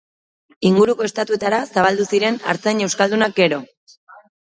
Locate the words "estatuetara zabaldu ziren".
1.07-2.39